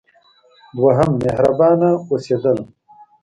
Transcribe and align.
دوهم: 0.75 1.09
مهربانه 1.23 1.89
اوسیدل. 2.09 2.57